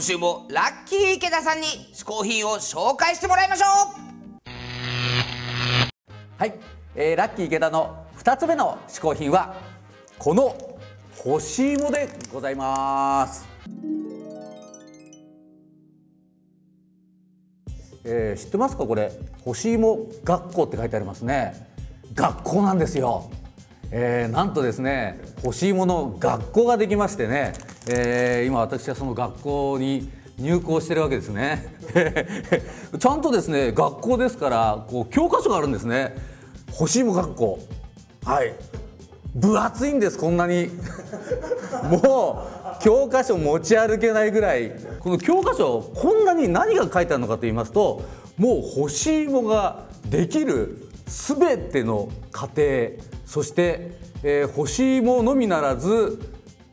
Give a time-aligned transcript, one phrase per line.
[0.00, 3.66] 今週もラッキー池田さんに嗜好品を紹介してもらいましょ
[4.46, 4.48] う。
[6.38, 6.54] はい、
[6.94, 9.56] えー、ラッキー池田の2つ目の嗜好品は
[10.18, 10.56] この
[11.18, 13.46] 干し芋でございます、
[18.04, 19.12] えー、知ってますかこれ？
[19.44, 21.68] 干し芋学校って書いてありますね。
[22.14, 23.30] 学校なんですよ。
[23.90, 27.52] えー、なんとですね干し芋の学校ができましてね、
[27.88, 31.74] えー、今私はその学校に入校してるわけですね。
[32.98, 36.14] ちゃんとですね学校ですからこう教科書があるんですね。
[36.72, 37.58] 干し芋学校
[38.24, 38.54] はい。
[39.34, 40.70] 分厚いんですこんなに。
[41.90, 42.42] も
[42.78, 44.72] う教科書持ち歩けないぐらい。
[45.00, 48.02] この教科書こんなに何が書いてあるのかと言いますと
[48.36, 52.62] もう干し芋ができる全ての過程
[53.26, 56.18] そして、えー、干し芋のみならず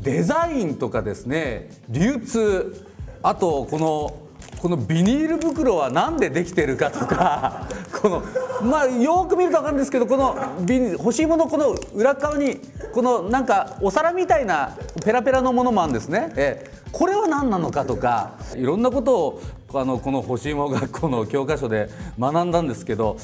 [0.00, 2.84] デザインとかですね流通。
[3.22, 4.28] あとこの
[4.60, 7.68] このビニール袋は何でできてるかとか
[8.00, 8.22] この
[8.62, 12.60] まあよく見ると分かるんですけどこのビニ干し芋のこの裏側に
[12.92, 16.32] このなんかお皿みたいなペラペラのものもあるんですね。
[16.36, 19.40] えこれは何なのかとかいろんなことを
[19.74, 23.16] あのこの干し芋学校の教科書で学んだんですけど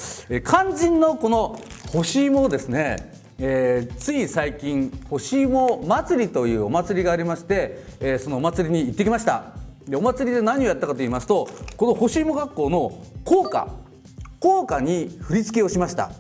[0.46, 1.58] 肝心のこの
[1.92, 3.13] 干し芋をですね。
[3.46, 9.52] えー、つい最近干し芋祭りというお祭りがありまして、えー、そのお祭りに行ってきました。
[9.86, 13.68] でお祭りで何をやったかと言いますとこの干し芋学校の校歌
[14.40, 16.10] 校歌に振り付けをしました。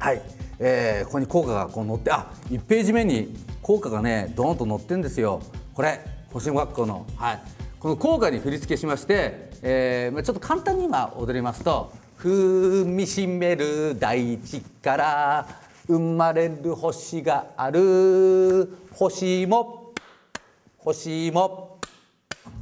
[0.00, 0.20] はい、
[0.58, 5.40] えー、ここに校歌がこう載ってあ1ページ目に校歌がねドーンと載ってんですよ。
[5.74, 6.00] これ
[6.32, 7.06] 干し芋学校の。
[7.14, 7.40] はい。
[7.78, 18.68] この校歌に振り付けしまして、えー、ちょっと簡単に今踊りますと「踏みしめる大地から生まれる星がある。
[18.92, 19.94] 星も。
[20.76, 21.78] 星も。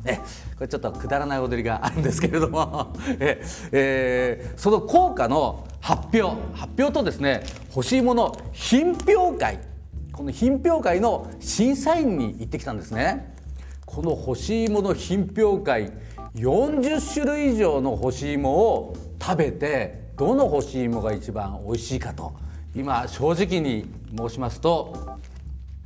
[0.05, 0.17] え
[0.57, 2.95] これちょっとくだらない踊りがあるんですけれども。
[3.19, 3.43] え、
[3.73, 6.41] えー、その効果の発表。
[6.55, 7.43] 発表とですね
[7.73, 9.59] 干し芋の品評会。
[10.13, 13.35] この品評会の審査員に行ってきたんですね。
[13.85, 15.93] この干し芋の品評会
[16.37, 22.33] 40種類以上の干し芋を食べてどの干し芋が一番美味しいかと。
[22.77, 25.19] 今正直に申しますと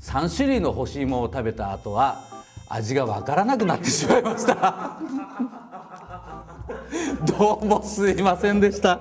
[0.00, 2.20] 3種類の干し芋を食べた後は
[2.68, 4.98] 味がわからなくなってしまいました。
[7.38, 9.00] どうもすいませんでした、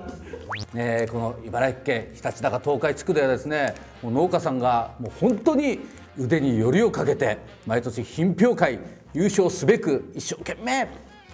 [0.74, 5.80] えー、この茨城県ひたちなか東海地区ではですねもう農家さんがもう本当に
[6.16, 8.78] 腕によりをかけて毎年品評会
[9.14, 10.86] 優勝すべく一生懸命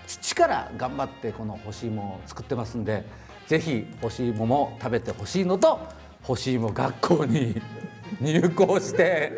[0.07, 3.05] 父から頑張ってこの干し芋を作ってますんで
[3.47, 5.81] 是非干し芋も食べてほしいのと
[6.27, 7.61] 干し芋学校に
[8.21, 9.33] 入校して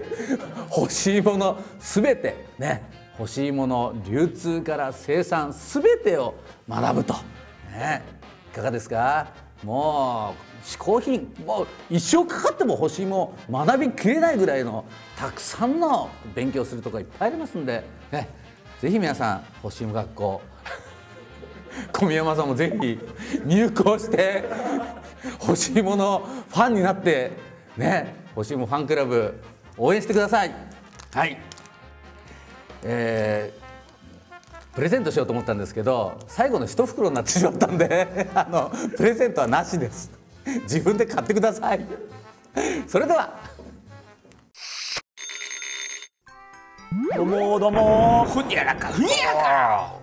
[0.76, 2.82] 欲しいもの全てね
[3.18, 6.34] 欲しいもの流通から生産全てを
[6.68, 7.14] 学ぶと、
[7.72, 8.02] ね、
[8.52, 9.26] いかがですか？
[9.64, 14.84] もう嗜好品もう一生かかっても欲しいも学びきれないぐらいの
[15.16, 17.82] たくさんの勉強するとこいっぱいありますんで、
[18.12, 18.28] ね、
[18.80, 20.40] ぜひ皆さん欲しいも学校
[21.92, 22.98] 小宮山さんもぜひ
[23.44, 24.44] 入校して
[25.40, 27.32] 欲しいものファンになって
[27.76, 29.40] ね欲しいもファンクラブ
[29.76, 30.54] 応援してください。
[31.14, 31.38] はい。
[32.84, 40.10] えー、プレゼントしようと思ったんですけど最後の一袋になってしまったんで あのプレゼントはなしです。
[40.62, 41.84] 自分で買ってください。
[42.86, 43.34] それでは。
[47.14, 48.24] どうもどうも。
[48.24, 49.92] ふにゃらかふにゃらか。
[49.92, 49.97] こ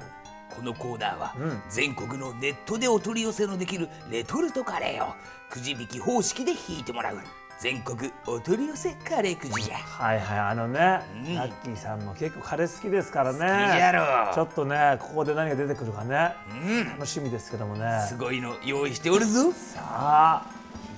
[0.66, 1.36] のコーナーは、
[1.70, 5.14] 全国のネットでお取り寄せのできるレトルトカレーを
[5.50, 7.18] くじ引き方式で引いてもらう。
[7.58, 9.78] 全国お取り寄せカレーくじじゃ。
[9.78, 13.40] はいはいあのね、うん、ラッキーさんも結構カレー好きですからね。
[13.80, 14.34] やろ。
[14.34, 18.06] ちょっとねここで何が出てくるかね、うん、楽しみですけどもね。
[18.10, 19.54] すごいの用意しておるぞ。
[19.54, 20.46] さあ。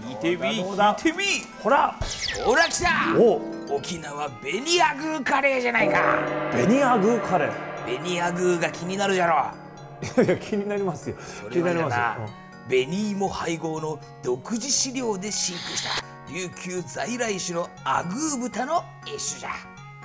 [0.07, 0.63] 見てみ見
[0.95, 1.25] てみ。
[1.61, 1.96] ほら。
[2.43, 2.90] ほら来た。
[3.20, 3.41] お。
[3.75, 6.20] 沖縄ベニアグーカレーじゃないか。
[6.53, 11.16] ベニアグーカレーベニアグーが気になるじゃろいや気になりますよ。
[11.49, 12.28] 気になりますよ、
[12.66, 19.51] うん、紅芋配合の独自飼料で飼育した琉球在来種のアグー豚の一種じゃ。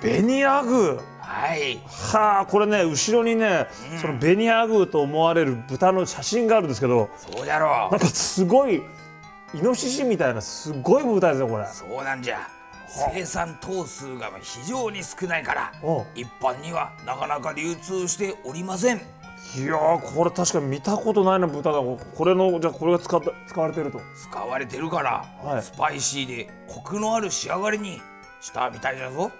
[0.01, 1.01] ベニアグー？
[1.19, 1.81] はい。
[1.85, 7.91] はあこれね後ろにね、うん、そのベニアグーと思われる豚の写真があるんですけどそうじゃろう。
[7.91, 8.81] なんかすごい
[9.53, 11.67] イノシシみたいなすごい豚ですよこれ。
[11.67, 12.47] そうなんじゃ
[13.11, 15.71] 生産頭数が非常に少ないから
[16.13, 19.01] 一般にはなかなか流通しておりません。
[19.57, 23.99] いやこれ確かに見たことないな豚がこれのじゃこれが使った使われてると。
[24.15, 28.01] 使われてるから、はい、スパイシーでコクのある仕上がりに
[28.41, 29.31] したみたいだぞ。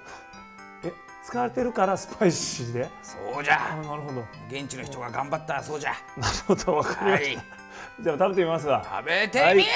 [0.83, 0.91] え
[1.25, 2.89] 使われてるからスパイシーで？
[3.01, 4.13] そうじあゃなるほど。
[4.13, 5.91] な現地の人が頑張ったそうじゃ。
[5.91, 5.97] る
[6.47, 7.44] ほどわかりました、はい。
[8.03, 8.83] じゃあ食べてみますわ。
[8.83, 9.65] 食べてみー！
[9.65, 9.71] な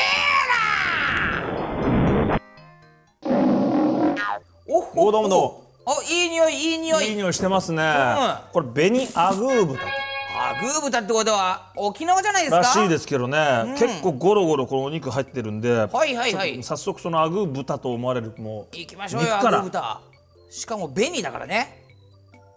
[4.98, 8.16] おほおどうもどうもおいい匂いいい匂いいい匂いしてますね、ん
[8.52, 20.02] これ紅アグー豚アグー豚ってことは沖縄じゃないですからしいですけどね、結構ゴロゴロこのお肉入ってるんで、はいはいはい早速そのアグー豚と思われるもう行きましょうよアグー豚
[20.50, 21.84] しかも紅だからね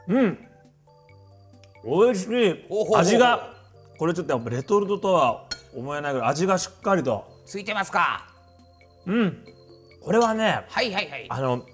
[0.09, 0.39] うん
[1.85, 2.67] 美味しい
[2.97, 3.53] 味が
[3.99, 5.45] これちょっとやっぱレトルトとは
[5.77, 8.27] 思えないぐらい味がしっかりとついてますか
[9.05, 9.45] うん
[10.01, 11.67] これはねはいはいはいあの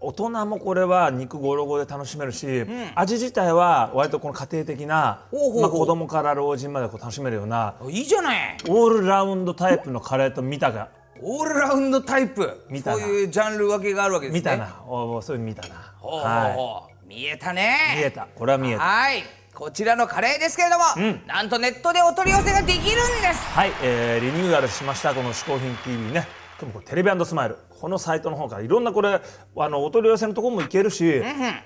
[0.00, 2.46] 大人もこれは肉ゴロゴロで楽しめるし、
[2.94, 8.56] 味自体は割とこの家庭的なほうほうまあ、子供から老人までこう楽しめるようないいじゃない。
[8.68, 10.88] オールラウンドタイプのカレーと見たが
[11.22, 12.66] オールラウンドタイプ？
[12.68, 12.98] 見たな。
[12.98, 14.40] そういうジャンル分けがあるわけですね。
[14.40, 14.82] 見たな。
[14.86, 15.74] おおそういうの見たな。
[15.98, 17.76] ほうほうは見えたね。
[17.94, 18.26] い見えた。
[18.34, 18.82] これは見えた。
[18.82, 19.22] はい。
[19.54, 20.84] こちらのカレーですけれども、
[21.28, 22.90] なんとネットでお取り寄せができるんで
[23.34, 23.40] す。
[23.52, 27.56] はい、えーリニューアルしましたこの「嗜好品 TV ね」しかもこれテレビスマイル。
[27.68, 29.20] このサイトの方からいろんなこれあ
[29.68, 31.20] のお取り寄せのところも行けるし、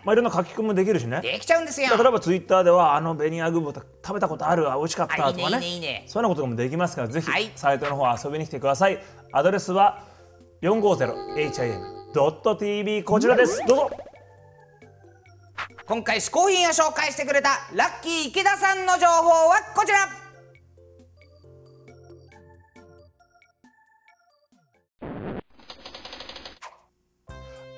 [0.04, 1.20] まあ、いろんな書き込みもできるしね。
[1.20, 1.96] できちゃうんですよ。
[1.96, 5.40] 例えばツイッターではあのベニヤグー豚食べたことあるあ美味しかったとかね。
[5.80, 7.52] ねそういうようなこともできますからぜひはい。
[7.54, 8.98] サイトの方遊びに来てください。
[9.32, 10.02] アドレスは
[10.62, 13.62] 450hin.tv こちらです。
[13.66, 13.90] どうぞ。
[15.86, 20.17] 今回嗜好品を紹介してくれたラッキー池田さんの情報はこちら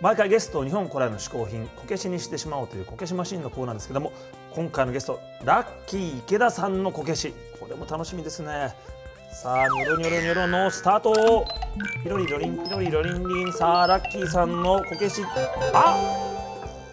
[0.01, 4.13] 毎回ゲストを日本古来の嗜好品こけしにしてしまおうというこけしマシンのコーナーですけども
[4.55, 7.35] 今回のゲストラッキー池田さんのこけし。
[7.61, 8.75] これも楽しみですね。
[9.31, 11.47] さあニョロニョロニョロのスタート。
[12.03, 13.53] ピロリロリンピロリロリンリン。
[13.53, 15.23] さあラッキーさんのこけし。
[15.75, 15.95] あ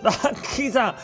[0.03, 0.95] ラッキーさん。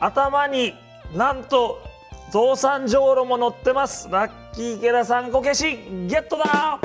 [0.00, 0.74] 頭に
[1.14, 1.82] なんと
[2.30, 4.08] 増産じょうろも乗ってます。
[4.08, 5.64] ラッキー池田さんこけし
[6.06, 6.78] ゲットだ。